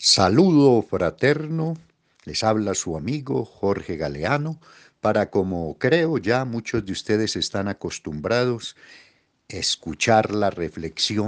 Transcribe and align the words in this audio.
Saludo 0.00 0.80
fraterno, 0.82 1.74
les 2.24 2.44
habla 2.44 2.74
su 2.74 2.96
amigo 2.96 3.44
Jorge 3.44 3.96
Galeano, 3.96 4.60
para 5.00 5.28
como 5.28 5.76
creo 5.76 6.18
ya 6.18 6.44
muchos 6.44 6.86
de 6.86 6.92
ustedes 6.92 7.34
están 7.34 7.66
acostumbrados, 7.66 8.76
escuchar 9.48 10.32
la 10.32 10.50
reflexión 10.50 11.26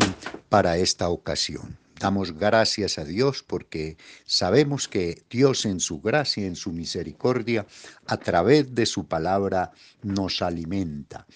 para 0.48 0.78
esta 0.78 1.08
ocasión. 1.08 1.78
Damos 1.98 2.38
gracias 2.38 2.96
a 2.98 3.04
Dios 3.04 3.42
porque 3.42 3.96
sabemos 4.24 4.87
que 4.87 5.24
Dios 5.28 5.66
en 5.66 5.80
su 5.80 6.00
gracia, 6.00 6.46
en 6.46 6.54
su 6.54 6.71
misericordia, 6.71 7.66
a 8.06 8.18
través 8.18 8.72
de 8.72 8.87
su 8.87 9.08
palabra 9.08 9.72
nos 10.02 10.42
alimenta. 10.42 11.26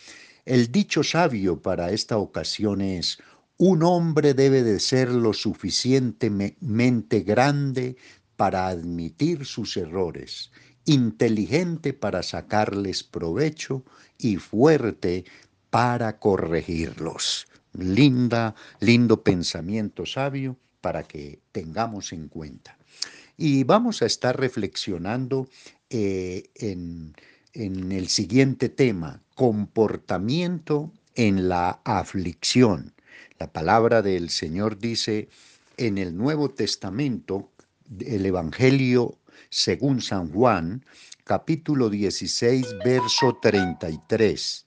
El 0.45 0.71
dicho 0.71 1.03
sabio 1.03 1.61
para 1.61 1.91
esta 1.91 2.17
ocasión 2.17 2.81
es, 2.81 3.19
un 3.57 3.83
hombre 3.83 4.35
debe 4.35 4.63
de 4.63 4.81
ser 4.81 5.11
lo 5.11 5.33
suficientemente 5.33 7.21
grande 7.21 7.97
para 8.37 8.67
admitir 8.67 9.45
sus 9.45 9.77
errores, 9.77 10.51
inteligente 10.85 11.93
para 11.93 12.23
sacarles 12.23 13.05
provecho 13.05 13.85
y 14.19 14.37
fuerte 14.37 15.25
para 15.71 16.19
corregirlos. 16.19 17.47
Linda, 17.73 18.55
lindo 18.81 19.23
pensamiento 19.23 20.07
sabio 20.07 20.57
para 20.81 21.03
que 21.03 21.41
tengamos 21.53 22.13
en 22.13 22.29
cuenta. 22.29 22.77
Y 23.37 23.65
vamos 23.65 24.03
a 24.03 24.07
estar 24.07 24.39
reflexionando 24.39 25.49
eh, 25.91 26.51
en, 26.55 27.15
en 27.53 27.93
el 27.93 28.09
siguiente 28.09 28.69
tema, 28.69 29.23
comportamiento 29.35 30.93
en 31.15 31.49
la 31.49 31.81
aflicción. 31.85 32.94
La 33.45 33.53
palabra 33.53 34.01
del 34.01 34.31
Señor 34.31 34.79
dice 34.79 35.29
en 35.77 35.99
el 35.99 36.17
Nuevo 36.17 36.49
Testamento, 36.49 37.53
el 38.01 38.25
Evangelio 38.25 39.19
según 39.51 40.01
San 40.01 40.33
Juan, 40.33 40.87
capítulo 41.25 41.91
16, 41.91 42.67
verso 42.83 43.39
33. 43.43 44.67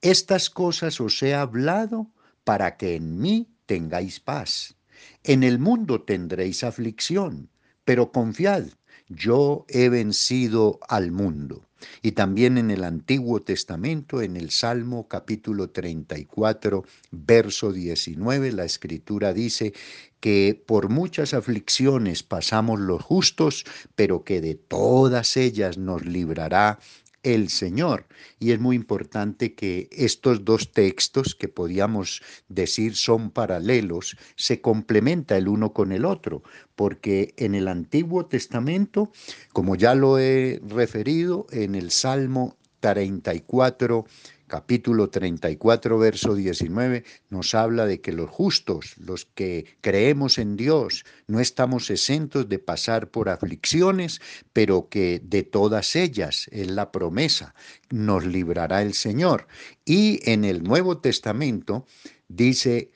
Estas 0.00 0.48
cosas 0.48 1.02
os 1.02 1.22
he 1.22 1.34
hablado 1.34 2.10
para 2.44 2.78
que 2.78 2.94
en 2.94 3.18
mí 3.18 3.46
tengáis 3.66 4.20
paz. 4.20 4.74
En 5.22 5.42
el 5.42 5.58
mundo 5.58 6.00
tendréis 6.00 6.64
aflicción, 6.64 7.50
pero 7.84 8.10
confiad, 8.10 8.68
yo 9.08 9.64
he 9.68 9.88
vencido 9.88 10.80
al 10.88 11.12
mundo. 11.12 11.66
Y 12.02 12.12
también 12.12 12.56
en 12.56 12.70
el 12.70 12.84
Antiguo 12.84 13.42
Testamento, 13.42 14.22
en 14.22 14.36
el 14.36 14.50
Salmo 14.50 15.06
capítulo 15.08 15.70
34, 15.70 16.84
verso 17.10 17.72
19, 17.72 18.52
la 18.52 18.64
escritura 18.64 19.34
dice 19.34 19.74
que 20.20 20.62
por 20.66 20.88
muchas 20.88 21.34
aflicciones 21.34 22.22
pasamos 22.22 22.80
los 22.80 23.02
justos, 23.02 23.64
pero 23.94 24.24
que 24.24 24.40
de 24.40 24.54
todas 24.54 25.36
ellas 25.36 25.76
nos 25.76 26.06
librará 26.06 26.78
el 27.24 27.48
Señor. 27.48 28.06
Y 28.38 28.52
es 28.52 28.60
muy 28.60 28.76
importante 28.76 29.54
que 29.54 29.88
estos 29.90 30.44
dos 30.44 30.70
textos, 30.70 31.34
que 31.34 31.48
podíamos 31.48 32.22
decir 32.48 32.94
son 32.94 33.30
paralelos, 33.30 34.16
se 34.36 34.60
complementa 34.60 35.36
el 35.36 35.48
uno 35.48 35.72
con 35.72 35.90
el 35.90 36.04
otro, 36.04 36.44
porque 36.76 37.34
en 37.36 37.56
el 37.56 37.66
Antiguo 37.66 38.26
Testamento, 38.26 39.10
como 39.52 39.74
ya 39.74 39.96
lo 39.96 40.18
he 40.18 40.60
referido, 40.68 41.46
en 41.50 41.74
el 41.74 41.90
Salmo 41.90 42.56
34, 42.80 44.04
capítulo 44.46 45.10
34, 45.10 45.98
verso 45.98 46.34
19, 46.34 47.04
nos 47.30 47.54
habla 47.54 47.86
de 47.86 48.00
que 48.00 48.12
los 48.12 48.30
justos, 48.30 48.94
los 48.98 49.24
que 49.24 49.76
creemos 49.80 50.38
en 50.38 50.56
Dios, 50.56 51.04
no 51.26 51.40
estamos 51.40 51.90
exentos 51.90 52.48
de 52.48 52.58
pasar 52.58 53.10
por 53.10 53.28
aflicciones, 53.28 54.20
pero 54.52 54.88
que 54.88 55.20
de 55.24 55.42
todas 55.42 55.96
ellas 55.96 56.48
es 56.52 56.70
la 56.70 56.92
promesa, 56.92 57.54
nos 57.90 58.26
librará 58.26 58.82
el 58.82 58.94
Señor. 58.94 59.46
Y 59.84 60.20
en 60.30 60.44
el 60.44 60.62
Nuevo 60.62 60.98
Testamento 60.98 61.86
dice, 62.28 62.90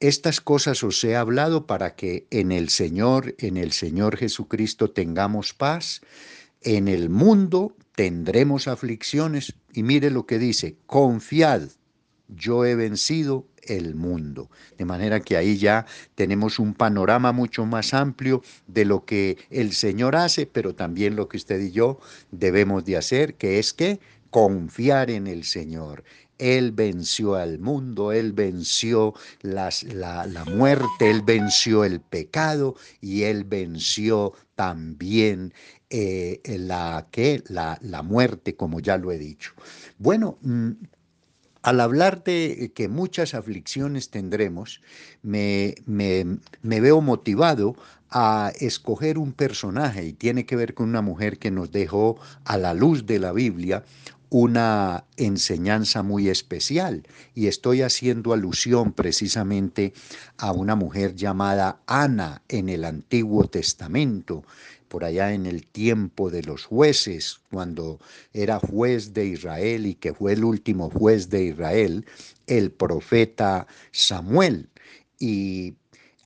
estas 0.00 0.42
cosas 0.42 0.82
os 0.82 1.02
he 1.04 1.16
hablado 1.16 1.66
para 1.66 1.96
que 1.96 2.26
en 2.30 2.52
el 2.52 2.68
Señor, 2.68 3.34
en 3.38 3.56
el 3.56 3.72
Señor 3.72 4.16
Jesucristo 4.18 4.90
tengamos 4.90 5.54
paz. 5.54 6.02
En 6.66 6.88
el 6.88 7.10
mundo 7.10 7.76
tendremos 7.94 8.66
aflicciones. 8.66 9.54
Y 9.72 9.84
mire 9.84 10.10
lo 10.10 10.26
que 10.26 10.40
dice, 10.40 10.74
confiad, 10.86 11.62
yo 12.26 12.64
he 12.64 12.74
vencido 12.74 13.46
el 13.62 13.94
mundo. 13.94 14.50
De 14.76 14.84
manera 14.84 15.20
que 15.20 15.36
ahí 15.36 15.58
ya 15.58 15.86
tenemos 16.16 16.58
un 16.58 16.74
panorama 16.74 17.30
mucho 17.30 17.66
más 17.66 17.94
amplio 17.94 18.42
de 18.66 18.84
lo 18.84 19.04
que 19.04 19.38
el 19.48 19.74
Señor 19.74 20.16
hace, 20.16 20.46
pero 20.46 20.74
también 20.74 21.14
lo 21.14 21.28
que 21.28 21.36
usted 21.36 21.60
y 21.60 21.70
yo 21.70 22.00
debemos 22.32 22.84
de 22.84 22.96
hacer, 22.96 23.36
que 23.36 23.60
es 23.60 23.72
que 23.72 24.00
confiar 24.30 25.08
en 25.10 25.28
el 25.28 25.44
Señor. 25.44 26.02
Él 26.38 26.72
venció 26.72 27.36
al 27.36 27.58
mundo, 27.58 28.12
Él 28.12 28.32
venció 28.32 29.14
las, 29.40 29.84
la, 29.84 30.26
la, 30.26 30.44
muerte, 30.44 31.10
Él 31.10 31.22
venció 31.22 31.84
el 31.84 32.00
pecado 32.00 32.74
y 33.00 33.22
Él 33.22 33.44
venció 33.44 34.34
también 34.56 35.54
eh, 35.90 36.40
la, 36.58 37.06
que, 37.12 37.44
la, 37.48 37.78
la, 37.82 38.02
muerte, 38.02 38.56
como 38.56 38.80
ya 38.80 38.96
lo 38.96 39.12
he 39.12 39.18
dicho. 39.18 39.52
Bueno, 39.98 40.38
mm, 40.42 40.70
al 41.62 41.80
hablar 41.80 42.24
de 42.24 42.72
que 42.74 42.88
muchas 42.88 43.34
aflicciones 43.34 44.10
tendremos, 44.10 44.80
me, 45.22 45.74
me, 45.84 46.38
me 46.62 46.80
veo 46.80 47.00
motivado 47.00 47.76
a 48.10 48.52
escoger 48.60 49.18
un 49.18 49.32
personaje 49.32 50.04
y 50.04 50.12
tiene 50.12 50.46
que 50.46 50.56
ver 50.56 50.74
con 50.74 50.88
una 50.88 51.02
mujer 51.02 51.38
que 51.38 51.50
nos 51.50 51.70
dejó 51.72 52.18
a 52.44 52.56
la 52.56 52.72
luz 52.72 53.04
de 53.06 53.18
la 53.18 53.32
Biblia 53.32 53.84
una 54.30 55.04
enseñanza 55.16 56.02
muy 56.02 56.28
especial 56.28 57.06
y 57.34 57.46
estoy 57.46 57.82
haciendo 57.82 58.32
alusión 58.32 58.92
precisamente 58.92 59.92
a 60.36 60.52
una 60.52 60.74
mujer 60.74 61.14
llamada 61.14 61.80
Ana 61.86 62.42
en 62.48 62.68
el 62.68 62.84
Antiguo 62.84 63.48
Testamento, 63.48 64.44
por 64.88 65.04
allá 65.04 65.32
en 65.32 65.46
el 65.46 65.66
tiempo 65.66 66.30
de 66.30 66.42
los 66.42 66.64
jueces, 66.64 67.40
cuando 67.50 67.98
era 68.32 68.58
juez 68.58 69.12
de 69.14 69.26
Israel 69.26 69.86
y 69.86 69.94
que 69.94 70.14
fue 70.14 70.32
el 70.32 70.44
último 70.44 70.90
juez 70.90 71.28
de 71.28 71.44
Israel, 71.44 72.06
el 72.46 72.70
profeta 72.70 73.66
Samuel. 73.90 74.68
Y 75.18 75.74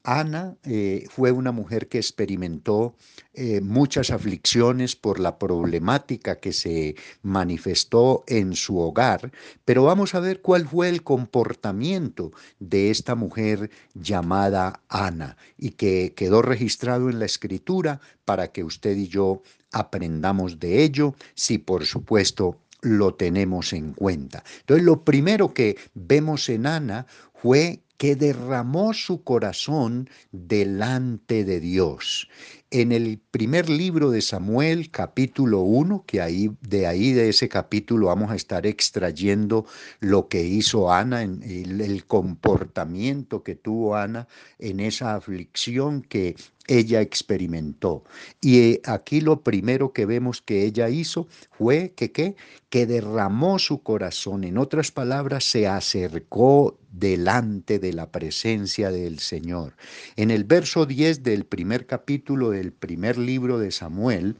Ana 0.02 0.56
eh, 0.64 1.06
fue 1.10 1.30
una 1.30 1.52
mujer 1.52 1.88
que 1.88 1.98
experimentó 1.98 2.94
eh, 3.34 3.60
muchas 3.60 4.10
aflicciones 4.10 4.96
por 4.96 5.20
la 5.20 5.38
problemática 5.38 6.36
que 6.36 6.52
se 6.52 6.96
manifestó 7.22 8.24
en 8.26 8.54
su 8.54 8.78
hogar, 8.78 9.30
pero 9.64 9.84
vamos 9.84 10.14
a 10.14 10.20
ver 10.20 10.40
cuál 10.40 10.66
fue 10.66 10.88
el 10.88 11.02
comportamiento 11.02 12.32
de 12.58 12.90
esta 12.90 13.14
mujer 13.14 13.70
llamada 13.94 14.82
Ana 14.88 15.36
y 15.58 15.70
que 15.70 16.14
quedó 16.14 16.42
registrado 16.42 17.10
en 17.10 17.18
la 17.18 17.26
escritura 17.26 18.00
para 18.24 18.52
que 18.52 18.64
usted 18.64 18.96
y 18.96 19.08
yo 19.08 19.42
aprendamos 19.72 20.58
de 20.58 20.82
ello, 20.82 21.14
si 21.34 21.58
por 21.58 21.84
supuesto 21.84 22.58
lo 22.82 23.14
tenemos 23.14 23.72
en 23.72 23.92
cuenta. 23.92 24.42
Entonces, 24.60 24.84
lo 24.84 25.04
primero 25.04 25.52
que 25.52 25.76
vemos 25.94 26.48
en 26.48 26.66
Ana 26.66 27.06
fue 27.34 27.80
que 28.00 28.16
derramó 28.16 28.94
su 28.94 29.24
corazón 29.24 30.08
delante 30.32 31.44
de 31.44 31.60
Dios. 31.60 32.30
En 32.70 32.92
el 32.92 33.18
primer 33.18 33.68
libro 33.68 34.10
de 34.10 34.22
Samuel, 34.22 34.90
capítulo 34.90 35.60
1, 35.60 36.04
que 36.06 36.22
ahí 36.22 36.50
de 36.62 36.86
ahí 36.86 37.12
de 37.12 37.28
ese 37.28 37.50
capítulo 37.50 38.06
vamos 38.06 38.30
a 38.30 38.36
estar 38.36 38.66
extrayendo 38.66 39.66
lo 39.98 40.28
que 40.28 40.42
hizo 40.42 40.90
Ana, 40.90 41.22
el, 41.22 41.78
el 41.82 42.06
comportamiento 42.06 43.42
que 43.42 43.54
tuvo 43.54 43.96
Ana 43.96 44.28
en 44.58 44.80
esa 44.80 45.14
aflicción 45.14 46.00
que 46.00 46.36
ella 46.70 47.00
experimentó. 47.00 48.04
Y 48.40 48.58
eh, 48.60 48.80
aquí 48.84 49.20
lo 49.20 49.42
primero 49.42 49.92
que 49.92 50.06
vemos 50.06 50.40
que 50.40 50.64
ella 50.64 50.88
hizo 50.88 51.26
fue 51.50 51.92
que, 51.96 52.12
¿qué? 52.12 52.36
que 52.68 52.86
derramó 52.86 53.58
su 53.58 53.82
corazón. 53.82 54.44
En 54.44 54.56
otras 54.56 54.92
palabras, 54.92 55.44
se 55.44 55.66
acercó 55.66 56.78
delante 56.92 57.80
de 57.80 57.92
la 57.92 58.12
presencia 58.12 58.92
del 58.92 59.18
Señor. 59.18 59.74
En 60.14 60.30
el 60.30 60.44
verso 60.44 60.86
10 60.86 61.24
del 61.24 61.44
primer 61.44 61.86
capítulo 61.86 62.50
del 62.50 62.72
primer 62.72 63.18
libro 63.18 63.58
de 63.58 63.72
Samuel, 63.72 64.36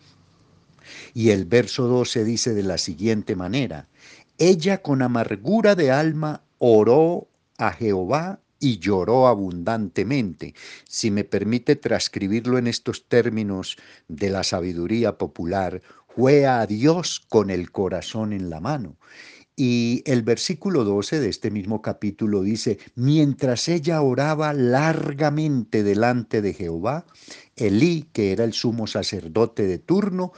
y 1.15 1.31
el 1.31 1.47
verso 1.47 1.89
12 1.89 2.25
dice 2.25 2.55
de 2.55 2.63
la 2.63 2.79
siguiente 2.79 3.35
manera, 3.35 3.89
ella 4.39 4.83
con 4.83 5.03
amargura 5.03 5.75
de 5.75 5.91
alma 5.91 6.43
oró 6.59 7.29
a 7.59 7.73
Jehová 7.73 8.41
y 8.61 8.79
lloró 8.79 9.27
abundantemente. 9.27 10.55
Si 10.87 11.11
me 11.11 11.25
permite 11.25 11.75
transcribirlo 11.75 12.59
en 12.59 12.67
estos 12.67 13.09
términos 13.09 13.77
de 14.07 14.31
la 14.31 14.45
sabiduría 14.45 15.19
popular, 15.19 15.83
fue 16.15 16.47
a 16.47 16.67
Dios 16.67 17.21
con 17.29 17.51
el 17.51 17.73
corazón 17.73 18.33
en 18.33 18.51
la 18.51 18.61
mano. 18.61 18.97
Y 19.57 20.03
el 20.07 20.23
versículo 20.23 20.85
12 20.85 21.21
de 21.21 21.29
este 21.29 21.51
mismo 21.51 21.83
capítulo 21.83 22.43
dice, 22.43 22.79
mientras 22.95 23.69
ella 23.69 24.01
oraba 24.01 24.53
largamente 24.53 25.83
delante 25.83 26.41
de 26.41 26.55
Jehová, 26.55 27.05
Elí, 27.57 28.09
que 28.13 28.33
era 28.33 28.45
el 28.45 28.53
sumo 28.53 28.87
sacerdote 28.87 29.67
de 29.67 29.79
turno, 29.79 30.33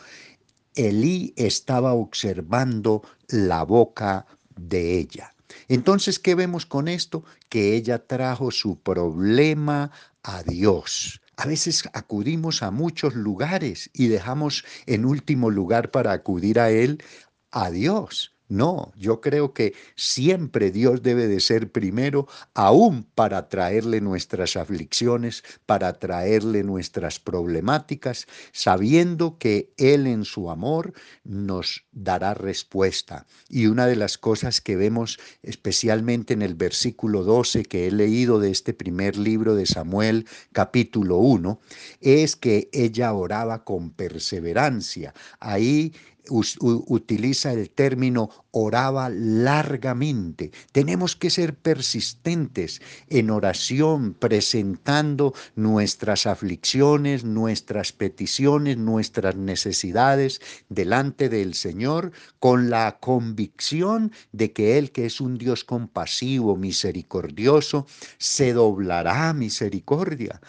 Elí 0.75 1.35
estaba 1.37 1.93
observando 1.93 3.03
la 3.29 3.63
boca 3.63 4.27
de 4.57 4.99
ella. 4.99 5.32
Entonces, 5.69 6.19
¿qué 6.19 6.35
vemos 6.35 6.67
con 6.67 6.89
esto? 6.89 7.25
Que 7.49 7.75
ella 7.75 8.07
trajo 8.07 8.51
su 8.51 8.81
problema 8.81 9.91
a 10.23 10.43
Dios. 10.43 11.21
A 11.37 11.47
veces 11.47 11.89
acudimos 11.93 12.63
a 12.63 12.71
muchos 12.71 13.15
lugares 13.15 13.91
y 13.93 14.09
dejamos 14.09 14.65
en 14.87 15.05
último 15.05 15.51
lugar 15.51 15.91
para 15.91 16.13
acudir 16.13 16.61
a 16.61 16.71
Él 16.71 17.03
a 17.51 17.71
Dios. 17.71 18.32
No, 18.53 18.93
yo 18.99 19.23
creo 19.23 19.55
que 19.55 19.73
siempre 19.97 20.71
Dios 20.71 21.03
debe 21.03 21.27
de 21.27 21.41
ser 21.41 21.73
primero, 21.73 22.29
aún 22.53 23.05
para 23.15 23.49
traerle 23.49 24.03
nuestras 24.03 24.59
aflicciones, 24.59 25.43
para 25.65 25.95
traerle 25.95 26.63
nuestras 26.63 27.19
problemáticas, 27.19 28.27
sabiendo 28.53 29.39
que 29.39 29.73
Él 29.79 30.07
en 30.07 30.27
su 30.27 30.51
amor 30.51 30.93
nos 31.25 31.87
dará 31.93 32.35
respuesta. 32.35 33.25
Y 33.49 33.69
una 33.69 33.87
de 33.87 33.97
las 33.97 34.19
cosas 34.19 34.61
que 34.61 34.77
vemos 34.77 35.19
especialmente 35.43 36.35
en 36.35 36.43
el 36.43 36.55
versículo 36.55 37.25
12 37.25 37.65
que 37.65 37.87
he 37.87 37.91
leído 37.91 38.39
de 38.39 38.51
este 38.51 38.75
primer 38.75 39.17
libro 39.17 39.55
de 39.55 39.65
Samuel, 39.65 40.27
capítulo 40.53 41.17
1, 41.17 41.59
es 42.03 42.37
que 42.37 42.69
ella 42.75 43.15
oraba 43.15 43.65
con 43.65 43.93
perseverancia. 43.93 45.15
Ahí 45.41 45.95
utiliza 46.31 47.53
el 47.53 47.71
término 47.71 48.31
oraba 48.53 49.09
largamente. 49.09 50.53
Tenemos 50.71 51.17
que 51.17 51.31
ser 51.31 51.55
persistentes 51.55 52.81
en 53.09 53.31
oración, 53.31 54.15
presentando 54.15 55.35
nuestras 55.57 56.27
aflicciones, 56.27 57.25
nuestras 57.25 57.93
peticiones, 57.93 58.77
nuestras 58.77 59.35
necesidades 59.37 60.41
delante 60.69 61.31
del 61.31 61.55
Señor 61.55 62.13
con 62.39 62.71
la 62.71 62.99
convicción 63.01 64.13
de 64.33 64.53
que 64.53 64.79
Él, 64.79 64.93
que 64.93 65.07
es 65.07 65.21
un 65.21 65.39
Dios 65.39 65.65
compasivo, 65.65 66.57
misericordioso, 66.57 67.87
se 68.19 68.53
doblará 68.53 69.33
misericordia, 69.33 70.41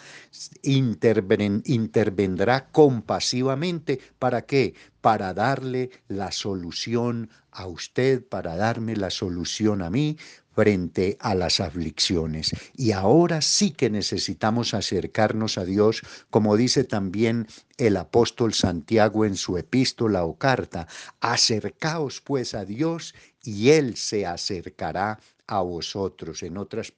intervendrá 0.61 2.67
compasivamente. 2.71 3.99
¿Para 4.19 4.41
qué? 4.41 4.73
Para 4.99 5.33
darle 5.33 5.89
la 6.07 6.31
solución 6.31 7.29
a 7.51 7.67
usted 7.67 7.92
para 8.27 8.55
darme 8.55 8.95
la 8.95 9.11
solución 9.11 9.83
a 9.83 9.89
mí 9.91 10.17
frente 10.55 11.17
a 11.19 11.35
las 11.35 11.59
aflicciones. 11.59 12.51
Y 12.75 12.91
ahora 12.91 13.41
sí 13.41 13.71
que 13.71 13.89
necesitamos 13.89 14.73
acercarnos 14.73 15.57
a 15.57 15.65
Dios, 15.65 16.01
como 16.31 16.57
dice 16.57 16.83
también 16.83 17.47
el 17.77 17.97
apóstol 17.97 18.53
Santiago 18.53 19.25
en 19.25 19.35
su 19.35 19.57
epístola 19.57 20.25
o 20.25 20.37
carta, 20.37 20.87
acercaos 21.21 22.21
pues 22.21 22.55
a 22.55 22.65
Dios 22.65 23.13
y 23.43 23.69
Él 23.69 23.95
se 23.95 24.25
acercará 24.25 25.19
a 25.47 25.61
vosotros. 25.61 26.43
En 26.43 26.57
otras, 26.57 26.93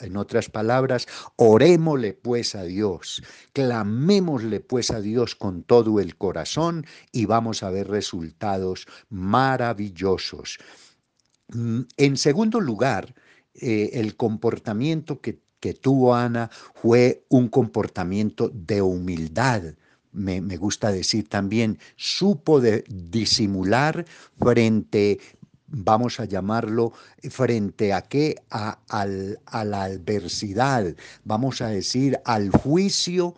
en 0.00 0.16
otras 0.16 0.50
palabras, 0.50 1.06
orémosle 1.36 2.14
pues 2.14 2.54
a 2.54 2.64
Dios, 2.64 3.22
clamémosle 3.52 4.60
pues 4.60 4.90
a 4.90 5.00
Dios 5.00 5.34
con 5.34 5.62
todo 5.62 6.00
el 6.00 6.16
corazón 6.16 6.86
y 7.12 7.26
vamos 7.26 7.62
a 7.62 7.70
ver 7.70 7.88
resultados 7.88 8.86
maravillosos. 9.10 10.58
Mm, 11.48 11.82
en 11.96 12.16
segundo 12.16 12.60
lugar, 12.60 13.14
eh, 13.54 13.90
el 13.94 14.16
comportamiento 14.16 15.20
que, 15.20 15.40
que, 15.60 15.74
tuvo 15.74 16.14
Ana 16.14 16.50
fue 16.74 17.24
un 17.28 17.48
comportamiento 17.48 18.50
de 18.52 18.82
humildad. 18.82 19.62
Me, 20.12 20.40
me 20.40 20.56
gusta 20.56 20.92
decir 20.92 21.28
también, 21.28 21.78
supo 21.96 22.60
de 22.60 22.84
disimular 22.88 24.04
frente 24.38 25.20
vamos 25.66 26.20
a 26.20 26.24
llamarlo, 26.24 26.92
frente 27.30 27.92
a 27.92 28.02
qué? 28.02 28.36
A, 28.50 28.78
a 28.88 29.64
la 29.64 29.82
adversidad, 29.82 30.94
vamos 31.24 31.60
a 31.60 31.68
decir, 31.68 32.18
al 32.24 32.50
juicio 32.50 33.34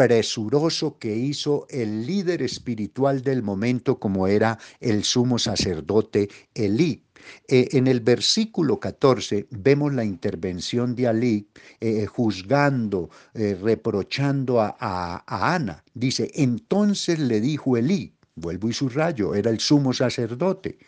presuroso 0.00 0.96
que 0.98 1.14
hizo 1.14 1.66
el 1.68 2.06
líder 2.06 2.40
espiritual 2.40 3.22
del 3.22 3.42
momento 3.42 3.98
como 3.98 4.26
era 4.26 4.58
el 4.80 5.04
sumo 5.04 5.38
sacerdote 5.38 6.30
Elí. 6.54 7.04
Eh, 7.48 7.68
en 7.72 7.86
el 7.86 8.00
versículo 8.00 8.80
14 8.80 9.46
vemos 9.50 9.92
la 9.92 10.04
intervención 10.04 10.94
de 10.94 11.06
Alí 11.06 11.48
eh, 11.80 12.06
juzgando, 12.06 13.10
eh, 13.34 13.58
reprochando 13.60 14.60
a, 14.60 14.74
a, 14.80 15.54
Ana. 15.54 15.84
Dice, 15.92 16.30
entonces 16.34 17.18
le 17.18 17.42
dijo 17.42 17.76
Elí, 17.76 18.14
vuelvo 18.36 18.70
y 18.70 18.72
subrayo, 18.72 19.34
era 19.34 19.50
el 19.50 19.60
sumo 19.60 19.92
sacerdote, 19.92 20.78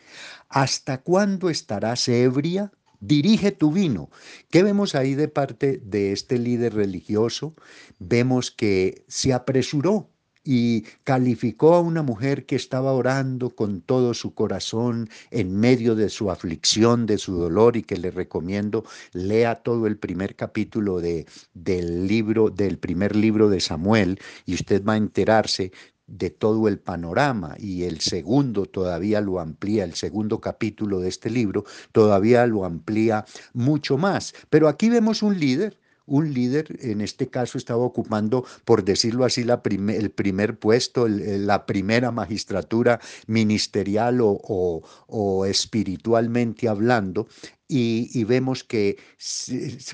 ¿hasta 0.52 1.02
cuándo 1.02 1.50
estarás 1.50 2.08
ebria? 2.08 2.70
dirige 3.00 3.50
tu 3.50 3.72
vino. 3.72 4.10
¿Qué 4.48 4.62
vemos 4.62 4.94
ahí 4.94 5.14
de 5.14 5.26
parte 5.26 5.82
de 5.84 6.12
este 6.12 6.38
líder 6.38 6.74
religioso? 6.74 7.54
Vemos 7.98 8.52
que 8.52 9.04
se 9.08 9.32
apresuró 9.32 10.08
y 10.44 10.82
calificó 11.04 11.74
a 11.74 11.80
una 11.80 12.02
mujer 12.02 12.46
que 12.46 12.56
estaba 12.56 12.92
orando 12.92 13.50
con 13.50 13.80
todo 13.80 14.12
su 14.14 14.34
corazón 14.34 15.08
en 15.30 15.56
medio 15.56 15.94
de 15.94 16.08
su 16.08 16.30
aflicción, 16.30 17.06
de 17.06 17.18
su 17.18 17.36
dolor 17.36 17.76
y 17.76 17.82
que 17.82 17.96
le 17.96 18.10
recomiendo 18.10 18.84
lea 19.12 19.62
todo 19.62 19.86
el 19.86 19.98
primer 19.98 20.34
capítulo 20.34 21.00
de, 21.00 21.26
del 21.54 22.08
libro, 22.08 22.50
del 22.50 22.78
primer 22.78 23.14
libro 23.14 23.48
de 23.48 23.60
Samuel 23.60 24.18
y 24.44 24.54
usted 24.54 24.84
va 24.84 24.94
a 24.94 24.96
enterarse 24.96 25.70
de 26.06 26.30
todo 26.30 26.68
el 26.68 26.78
panorama 26.78 27.54
y 27.58 27.84
el 27.84 28.00
segundo 28.00 28.66
todavía 28.66 29.20
lo 29.20 29.40
amplía, 29.40 29.84
el 29.84 29.94
segundo 29.94 30.40
capítulo 30.40 31.00
de 31.00 31.08
este 31.08 31.30
libro 31.30 31.64
todavía 31.92 32.46
lo 32.46 32.64
amplía 32.64 33.24
mucho 33.52 33.96
más. 33.96 34.34
Pero 34.50 34.68
aquí 34.68 34.90
vemos 34.90 35.22
un 35.22 35.38
líder 35.38 35.78
un 36.06 36.32
líder, 36.32 36.76
en 36.80 37.00
este 37.00 37.28
caso 37.28 37.58
estaba 37.58 37.82
ocupando, 37.82 38.44
por 38.64 38.84
decirlo 38.84 39.24
así, 39.24 39.44
la 39.44 39.62
el 39.64 40.10
primer 40.10 40.58
puesto, 40.58 41.06
la 41.08 41.64
primera 41.66 42.10
magistratura 42.10 43.00
ministerial 43.26 44.20
o, 44.20 44.82
o, 45.06 45.46
espiritualmente 45.46 46.68
hablando, 46.68 47.28
y, 47.68 48.10
y, 48.12 48.24
vemos 48.24 48.64
que 48.64 48.98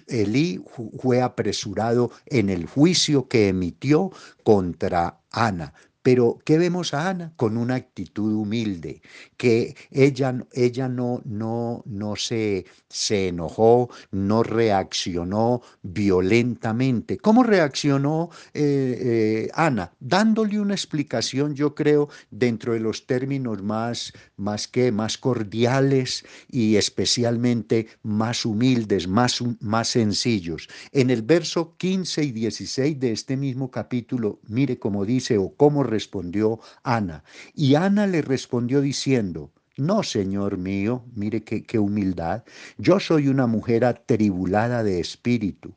Elí 0.08 0.60
fue 0.98 1.22
apresurado 1.22 2.10
en 2.26 2.48
el 2.48 2.66
juicio 2.66 3.28
que 3.28 3.48
emitió 3.48 4.10
contra 4.42 5.20
Ana. 5.30 5.74
Pero 6.10 6.38
¿qué 6.42 6.56
vemos 6.56 6.94
a 6.94 7.10
Ana? 7.10 7.34
Con 7.36 7.58
una 7.58 7.74
actitud 7.74 8.32
humilde, 8.32 9.02
que 9.36 9.76
ella, 9.90 10.42
ella 10.54 10.88
no, 10.88 11.20
no, 11.26 11.82
no 11.84 12.16
se, 12.16 12.64
se 12.88 13.28
enojó, 13.28 13.90
no 14.10 14.42
reaccionó 14.42 15.60
violentamente. 15.82 17.18
¿Cómo 17.18 17.42
reaccionó 17.42 18.30
eh, 18.54 18.98
eh, 19.02 19.50
Ana? 19.52 19.92
Dándole 20.00 20.58
una 20.58 20.72
explicación, 20.72 21.54
yo 21.54 21.74
creo, 21.74 22.08
dentro 22.30 22.72
de 22.72 22.80
los 22.80 23.06
términos 23.06 23.62
más, 23.62 24.14
más 24.38 24.66
que, 24.66 24.90
más 24.90 25.18
cordiales 25.18 26.24
y 26.50 26.76
especialmente 26.76 27.86
más 28.02 28.46
humildes, 28.46 29.08
más, 29.08 29.44
más 29.60 29.88
sencillos. 29.88 30.70
En 30.92 31.10
el 31.10 31.20
verso 31.20 31.76
15 31.76 32.24
y 32.24 32.32
16 32.32 32.98
de 32.98 33.12
este 33.12 33.36
mismo 33.36 33.70
capítulo, 33.70 34.40
mire 34.48 34.78
cómo 34.78 35.04
dice 35.04 35.36
o 35.36 35.54
cómo 35.54 35.84
respondió 35.98 36.60
Ana. 36.84 37.24
Y 37.54 37.74
Ana 37.74 38.06
le 38.06 38.22
respondió 38.22 38.80
diciendo, 38.80 39.50
no, 39.76 40.02
Señor 40.02 40.56
mío, 40.56 41.04
mire 41.14 41.42
qué, 41.42 41.64
qué, 41.64 41.78
humildad. 41.78 42.44
Yo 42.78 43.00
soy 43.00 43.28
una 43.28 43.46
mujer 43.46 43.84
atribulada 43.84 44.82
de 44.84 45.00
espíritu. 45.00 45.74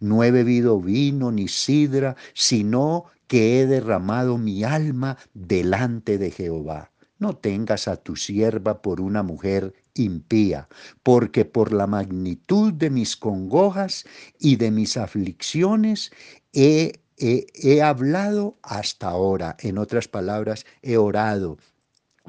No 0.00 0.22
he 0.22 0.30
bebido 0.30 0.80
vino 0.80 1.32
ni 1.32 1.48
sidra, 1.48 2.16
sino 2.34 3.06
que 3.26 3.60
he 3.60 3.66
derramado 3.66 4.38
mi 4.38 4.62
alma 4.64 5.18
delante 5.34 6.18
de 6.18 6.30
Jehová. 6.30 6.90
No 7.18 7.36
tengas 7.36 7.88
a 7.88 7.96
tu 7.96 8.16
sierva 8.16 8.82
por 8.82 9.00
una 9.00 9.22
mujer 9.22 9.72
impía, 9.94 10.68
porque 11.02 11.44
por 11.44 11.72
la 11.72 11.86
magnitud 11.86 12.72
de 12.72 12.90
mis 12.90 13.16
congojas 13.16 14.04
y 14.38 14.56
de 14.56 14.70
mis 14.70 14.96
aflicciones 14.96 16.10
he 16.52 17.03
he, 17.16 17.82
hablado 17.82 18.58
hasta 18.62 19.08
ahora, 19.08 19.56
en 19.60 19.78
otras 19.78 20.08
palabras, 20.08 20.66
he 20.82 20.96
orado, 20.96 21.58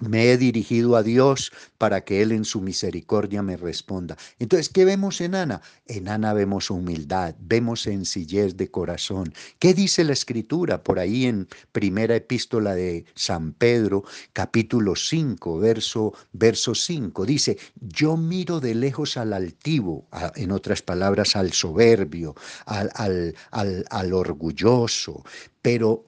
me 0.02 0.32
he 0.32 0.38
dirigido 0.38 0.96
a 0.98 1.04
Dios 1.04 1.52
para 1.78 2.04
que 2.04 2.22
Él 2.22 2.32
en 2.32 2.44
su 2.44 2.60
misericordia 2.62 3.42
me 3.42 3.56
responda. 3.56 4.18
Entonces, 4.40 4.70
¿qué 4.70 4.84
vemos 4.84 5.22
en 5.22 5.36
Ana? 5.36 5.62
En 5.88 6.10
Ana 6.10 6.34
vemos 6.34 6.70
humildad, 6.70 7.36
vemos 7.40 7.84
sencillez 7.84 8.58
de 8.58 8.70
corazón. 8.70 9.34
¿Qué 9.58 9.74
dice 9.74 10.04
la 10.04 10.14
Escritura 10.14 10.84
por 10.84 11.00
ahí 11.00 11.26
en 11.26 11.48
primera 11.72 12.16
epístola 12.16 12.76
de 12.76 13.06
San 13.16 13.54
Pedro, 13.54 14.04
capítulo 14.34 14.96
5, 14.96 15.60
verso, 15.60 16.14
verso 16.34 16.76
5? 16.76 17.26
Dice, 17.26 17.58
yo 17.80 18.18
miro 18.18 18.60
de 18.60 18.76
lejos 18.76 19.16
al 19.16 19.32
altivo, 19.32 20.08
en 20.36 20.52
otras 20.52 20.82
palabras, 20.82 21.36
al 21.38 21.54
soberbio, 21.54 22.36
al, 22.66 22.92
al, 22.96 23.36
al, 23.52 23.86
al 23.90 24.14
orgulloso, 24.14 25.24
pero 25.62 26.06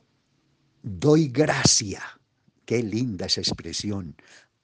doy 0.83 1.29
gracia 1.29 2.16
Qué 2.67 2.83
linda 2.83 3.27
esa 3.27 3.39
expresión. 3.39 4.13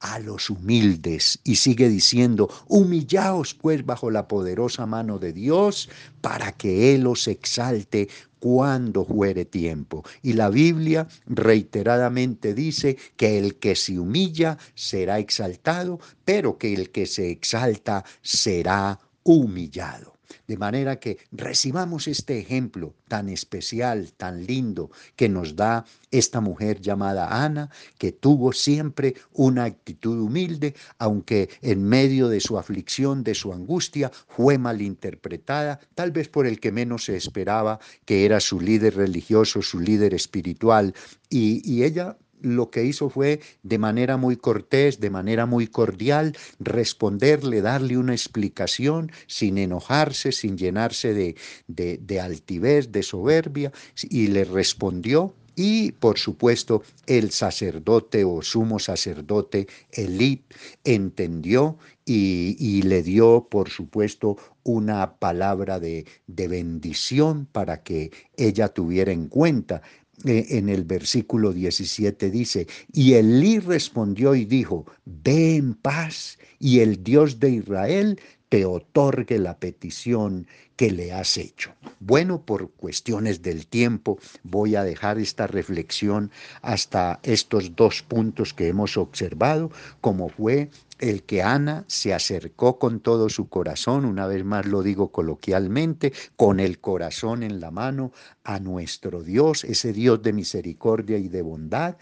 A 0.02 0.20
los 0.20 0.50
humildes. 0.50 1.40
Y 1.46 1.56
sigue 1.56 1.88
diciendo, 1.88 2.50
humillaos 2.68 3.54
pues 3.54 3.86
bajo 3.86 4.12
la 4.12 4.28
poderosa 4.28 4.86
mano 4.86 5.20
de 5.20 5.32
Dios 5.32 5.90
para 6.20 6.52
que 6.52 6.94
Él 6.94 7.08
os 7.08 7.30
exalte 7.30 8.10
cuando 8.40 9.06
fuere 9.06 9.46
tiempo. 9.46 10.04
Y 10.22 10.34
la 10.34 10.50
Biblia 10.50 11.08
reiteradamente 11.28 12.54
dice 12.54 12.98
que 13.16 13.38
el 13.38 13.56
que 13.56 13.78
se 13.78 13.98
humilla 13.98 14.58
será 14.76 15.20
exaltado, 15.20 16.02
pero 16.26 16.58
que 16.58 16.74
el 16.74 16.92
que 16.92 17.06
se 17.06 17.32
exalta 17.32 18.04
será 18.22 19.00
humillado. 19.24 20.13
De 20.48 20.58
manera 20.58 21.00
que 21.00 21.18
recibamos 21.32 22.08
este 22.08 22.40
ejemplo 22.40 22.94
tan 23.08 23.30
especial, 23.30 24.12
tan 24.18 24.46
lindo 24.46 24.92
que 25.16 25.30
nos 25.30 25.56
da 25.56 25.86
esta 26.12 26.42
mujer 26.42 26.82
llamada 26.82 27.44
Ana, 27.44 27.70
que 27.98 28.12
tuvo 28.12 28.54
siempre 28.54 29.16
una 29.34 29.66
actitud 29.66 30.20
humilde, 30.20 30.76
aunque 31.00 31.50
en 31.62 31.84
medio 31.84 32.28
de 32.28 32.40
su 32.40 32.58
aflicción, 32.58 33.24
de 33.24 33.36
su 33.36 33.54
angustia, 33.54 34.12
fue 34.28 34.58
malinterpretada, 34.58 35.80
tal 35.96 36.12
vez 36.12 36.30
por 36.30 36.46
el 36.46 36.60
que 36.60 36.72
menos 36.72 37.06
se 37.06 37.16
esperaba, 37.16 37.80
que 38.06 38.26
era 38.26 38.40
su 38.40 38.60
líder 38.60 38.96
religioso, 38.96 39.62
su 39.62 39.80
líder 39.80 40.14
espiritual, 40.14 40.94
y, 41.30 41.62
y 41.70 41.84
ella 41.84 42.18
lo 42.44 42.70
que 42.70 42.84
hizo 42.84 43.10
fue 43.10 43.40
de 43.64 43.80
manera 43.80 44.18
muy 44.18 44.36
cortés, 44.36 45.00
de 45.00 45.10
manera 45.10 45.46
muy 45.48 45.68
cordial, 45.68 46.38
responderle, 46.60 47.62
darle 47.62 47.98
una 47.98 48.14
explicación 48.14 49.12
sin 49.28 49.58
enojarse, 49.58 50.32
sin 50.32 50.58
llenarse 50.58 51.14
de, 51.14 51.36
de, 51.68 52.20
altivez, 52.20 52.92
de 52.92 53.02
soberbia, 53.02 53.72
y 54.04 54.28
le 54.28 54.44
respondió. 54.44 55.34
Y 55.56 55.92
por 55.92 56.18
supuesto 56.18 56.82
el 57.06 57.30
sacerdote 57.30 58.24
o 58.24 58.42
sumo 58.42 58.80
sacerdote 58.80 59.68
Elí 59.92 60.42
entendió 60.84 61.78
y, 62.06 62.56
y, 62.58 62.82
le 62.82 63.04
dio 63.04 63.48
por 63.52 63.70
supuesto 63.70 64.36
una 64.64 65.18
palabra 65.18 65.80
de, 65.80 66.08
de 66.26 66.48
bendición 66.48 67.46
para 67.46 67.84
que 67.84 68.12
ella 68.36 68.70
tuviera 68.70 69.12
en 69.12 69.28
cuenta 69.28 69.84
en 70.26 70.70
el 70.70 70.84
versículo 70.84 71.54
17 71.54 72.30
dice, 72.32 72.68
y 72.92 73.14
Elí 73.14 73.60
respondió 73.60 74.36
y 74.36 74.46
dijo, 74.46 74.86
ve 75.06 75.56
en 75.56 75.74
paz 75.74 76.38
y 76.60 76.80
el 76.80 77.04
Dios 77.04 77.40
de 77.40 77.50
Israel 77.52 78.20
te 78.54 78.66
otorgue 78.66 79.40
la 79.40 79.58
petición 79.58 80.46
que 80.76 80.92
le 80.92 81.12
has 81.12 81.38
hecho. 81.38 81.74
Bueno, 82.00 82.46
por 82.46 82.70
cuestiones 82.70 83.42
del 83.42 83.66
tiempo 83.66 84.20
voy 84.44 84.76
a 84.76 84.84
dejar 84.84 85.18
esta 85.18 85.48
reflexión 85.48 86.30
hasta 86.62 87.20
estos 87.24 87.76
dos 87.76 88.04
puntos 88.04 88.54
que 88.54 88.68
hemos 88.68 88.96
observado, 88.96 89.72
como 90.02 90.30
fue 90.30 90.70
el 91.00 91.24
que 91.24 91.42
Ana 91.42 91.84
se 91.88 92.14
acercó 92.14 92.78
con 92.78 93.00
todo 93.00 93.28
su 93.30 93.50
corazón, 93.50 94.06
una 94.06 94.28
vez 94.28 94.46
más 94.46 94.68
lo 94.68 94.84
digo 94.84 95.12
coloquialmente, 95.12 96.14
con 96.36 96.60
el 96.60 96.80
corazón 96.80 97.42
en 97.42 97.60
la 97.60 97.72
mano 97.72 98.12
a 98.44 98.60
nuestro 98.60 99.24
Dios, 99.24 99.64
ese 99.64 99.94
Dios 99.94 100.22
de 100.22 100.32
misericordia 100.32 101.18
y 101.18 101.28
de 101.28 101.42
bondad, 101.42 101.96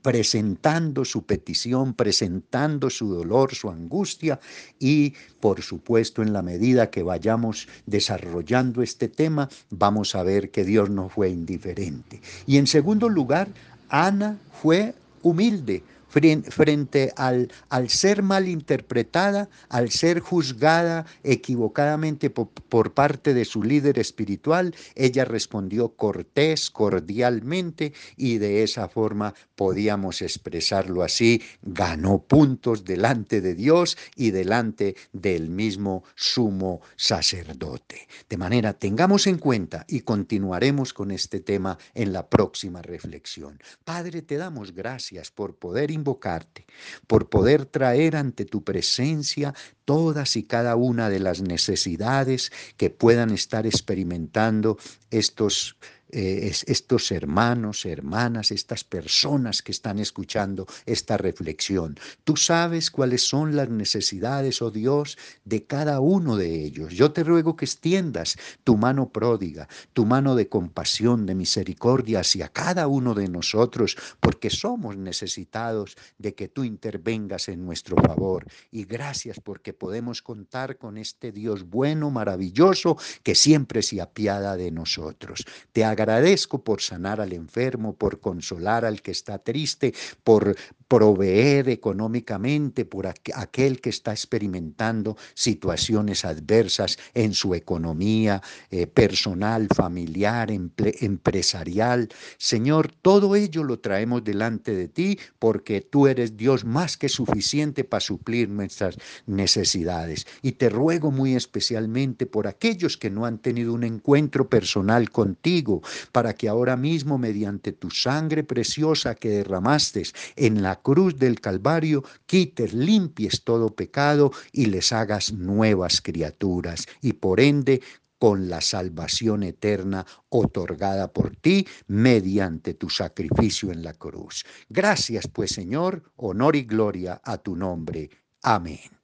presentando 0.00 1.04
su 1.04 1.24
petición, 1.24 1.94
presentando 1.94 2.90
su 2.90 3.08
dolor, 3.12 3.54
su 3.54 3.68
angustia 3.68 4.40
y 4.78 5.14
por 5.40 5.62
supuesto 5.62 6.22
en 6.22 6.32
la 6.32 6.42
medida 6.42 6.90
que 6.90 7.02
vayamos 7.02 7.68
desarrollando 7.86 8.82
este 8.82 9.08
tema 9.08 9.48
vamos 9.70 10.14
a 10.14 10.22
ver 10.22 10.50
que 10.50 10.64
Dios 10.64 10.90
no 10.90 11.08
fue 11.08 11.30
indiferente. 11.30 12.20
Y 12.46 12.58
en 12.58 12.66
segundo 12.66 13.08
lugar, 13.08 13.48
Ana 13.88 14.38
fue 14.60 14.94
humilde, 15.22 15.82
frente 16.12 17.12
al, 17.16 17.50
al 17.68 17.88
ser 17.88 18.22
malinterpretada, 18.22 19.48
al 19.68 19.90
ser 19.90 20.20
juzgada 20.20 21.06
equivocadamente 21.24 22.30
por, 22.30 22.48
por, 22.48 22.92
parte 22.92 23.34
de 23.34 23.44
su 23.44 23.62
líder 23.62 23.98
espiritual, 23.98 24.74
ella 24.94 25.24
respondió 25.24 25.96
cortés, 25.96 26.70
cordialmente 26.70 27.92
y 28.16 28.38
de 28.38 28.62
esa 28.62 28.88
forma 28.88 29.34
podíamos 29.56 30.22
expresarlo 30.22 31.02
así, 31.02 31.42
ganó 31.62 32.22
puntos 32.22 32.84
delante 32.84 33.40
de 33.40 33.54
Dios 33.54 33.96
y 34.16 34.30
delante 34.30 34.96
del 35.12 35.48
mismo 35.48 36.04
sumo 36.14 36.82
sacerdote. 36.96 38.08
De 38.28 38.36
manera, 38.36 38.74
tengamos 38.74 39.26
en 39.26 39.38
cuenta 39.38 39.84
y 39.88 40.00
continuaremos 40.00 40.92
con 40.92 41.10
este 41.10 41.40
tema 41.40 41.78
en 41.94 42.12
la 42.12 42.28
próxima 42.28 42.82
reflexión. 42.82 43.58
Padre, 43.84 44.22
te 44.22 44.36
damos 44.36 44.74
gracias 44.74 45.30
por 45.30 45.56
poder 45.56 45.90
invocarte, 46.02 46.66
por 47.06 47.28
poder 47.28 47.64
traer 47.64 48.16
ante 48.16 48.44
tu 48.44 48.64
presencia 48.64 49.54
todas 49.84 50.36
y 50.36 50.42
cada 50.42 50.74
una 50.74 51.08
de 51.08 51.20
las 51.20 51.40
necesidades 51.40 52.50
que 52.76 52.90
puedan 52.90 53.30
estar 53.30 53.66
experimentando 53.66 54.78
estos 55.10 55.76
eh, 56.12 56.52
estos 56.66 57.10
hermanos, 57.10 57.86
hermanas, 57.86 58.50
estas 58.50 58.84
personas 58.84 59.62
que 59.62 59.72
están 59.72 59.98
escuchando 59.98 60.66
esta 60.84 61.16
reflexión. 61.16 61.98
Tú 62.24 62.36
sabes 62.36 62.90
cuáles 62.90 63.26
son 63.26 63.56
las 63.56 63.70
necesidades, 63.70 64.60
oh 64.60 64.70
Dios, 64.70 65.16
de 65.46 65.64
cada 65.64 66.00
uno 66.00 66.36
de 66.36 66.64
ellos. 66.64 66.92
Yo 66.92 67.12
te 67.12 67.24
ruego 67.24 67.56
que 67.56 67.64
extiendas 67.64 68.36
tu 68.62 68.76
mano 68.76 69.08
pródiga, 69.08 69.68
tu 69.94 70.04
mano 70.04 70.34
de 70.34 70.50
compasión, 70.50 71.24
de 71.24 71.34
misericordia 71.34 72.20
hacia 72.20 72.48
cada 72.48 72.88
uno 72.88 73.14
de 73.14 73.28
nosotros, 73.28 73.96
porque 74.20 74.50
somos 74.50 74.98
necesitados 74.98 75.96
de 76.18 76.34
que 76.34 76.48
tú 76.48 76.64
intervengas 76.64 77.48
en 77.48 77.64
nuestro 77.64 77.96
favor. 77.96 78.46
Y 78.70 78.84
gracias 78.84 79.40
porque 79.40 79.72
podemos 79.72 80.20
contar 80.20 80.76
con 80.76 80.98
este 80.98 81.32
Dios 81.32 81.64
bueno, 81.70 82.10
maravilloso, 82.10 82.98
que 83.22 83.34
siempre 83.34 83.80
se 83.80 84.02
apiada 84.02 84.56
de 84.56 84.70
nosotros. 84.70 85.44
Te 85.72 85.84
agradezco 86.02 86.62
por 86.62 86.80
sanar 86.82 87.20
al 87.20 87.32
enfermo, 87.32 87.94
por 87.94 88.20
consolar 88.20 88.84
al 88.84 89.02
que 89.02 89.12
está 89.12 89.38
triste, 89.38 89.94
por 90.24 90.56
proveer 90.88 91.70
económicamente 91.70 92.84
por 92.84 93.06
aquel 93.06 93.80
que 93.80 93.88
está 93.88 94.12
experimentando 94.12 95.16
situaciones 95.32 96.26
adversas 96.26 96.98
en 97.14 97.32
su 97.32 97.54
economía 97.54 98.42
eh, 98.70 98.86
personal, 98.86 99.68
familiar, 99.74 100.50
empresarial. 100.50 102.10
Señor, 102.36 102.92
todo 103.00 103.36
ello 103.36 103.64
lo 103.64 103.78
traemos 103.78 104.22
delante 104.22 104.74
de 104.74 104.88
ti 104.88 105.18
porque 105.38 105.80
tú 105.80 106.08
eres 106.08 106.36
Dios 106.36 106.66
más 106.66 106.98
que 106.98 107.08
suficiente 107.08 107.84
para 107.84 108.02
suplir 108.02 108.50
nuestras 108.50 108.98
necesidades. 109.26 110.26
Y 110.42 110.52
te 110.52 110.68
ruego 110.68 111.10
muy 111.10 111.34
especialmente 111.34 112.26
por 112.26 112.46
aquellos 112.46 112.98
que 112.98 113.08
no 113.08 113.24
han 113.24 113.38
tenido 113.38 113.72
un 113.72 113.84
encuentro 113.84 114.50
personal 114.50 115.08
contigo, 115.10 115.80
para 116.12 116.34
que 116.34 116.48
ahora 116.48 116.76
mismo 116.76 117.18
mediante 117.18 117.72
tu 117.72 117.90
sangre 117.90 118.44
preciosa 118.44 119.14
que 119.14 119.28
derramaste 119.30 120.02
en 120.36 120.62
la 120.62 120.76
cruz 120.76 121.18
del 121.18 121.40
Calvario 121.40 122.04
quites, 122.26 122.72
limpies 122.72 123.44
todo 123.44 123.74
pecado 123.74 124.32
y 124.52 124.66
les 124.66 124.92
hagas 124.92 125.32
nuevas 125.32 126.00
criaturas 126.00 126.86
y 127.00 127.14
por 127.14 127.40
ende 127.40 127.82
con 128.18 128.48
la 128.48 128.60
salvación 128.60 129.42
eterna 129.42 130.06
otorgada 130.28 131.12
por 131.12 131.34
ti 131.34 131.66
mediante 131.88 132.74
tu 132.74 132.88
sacrificio 132.88 133.72
en 133.72 133.82
la 133.82 133.94
cruz. 133.94 134.44
Gracias 134.68 135.26
pues 135.26 135.50
Señor, 135.50 136.04
honor 136.16 136.54
y 136.54 136.62
gloria 136.62 137.20
a 137.24 137.38
tu 137.38 137.56
nombre. 137.56 138.10
Amén. 138.42 139.01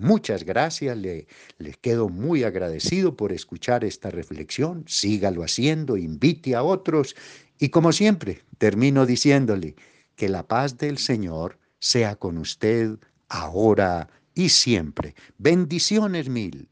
Muchas 0.00 0.44
gracias, 0.44 0.96
le, 0.96 1.26
les 1.58 1.76
quedo 1.76 2.08
muy 2.08 2.42
agradecido 2.42 3.16
por 3.16 3.32
escuchar 3.32 3.84
esta 3.84 4.10
reflexión. 4.10 4.84
Sígalo 4.86 5.42
haciendo, 5.42 5.96
invite 5.96 6.54
a 6.54 6.62
otros 6.62 7.14
y 7.58 7.68
como 7.68 7.92
siempre, 7.92 8.40
termino 8.56 9.04
diciéndole 9.04 9.76
que 10.16 10.30
la 10.30 10.48
paz 10.48 10.78
del 10.78 10.96
Señor 10.96 11.58
sea 11.78 12.16
con 12.16 12.38
usted 12.38 12.98
ahora 13.28 14.08
y 14.34 14.48
siempre. 14.48 15.14
Bendiciones 15.36 16.30
mil. 16.30 16.70